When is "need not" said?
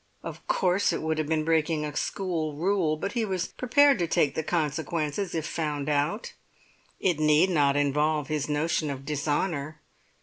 7.19-7.75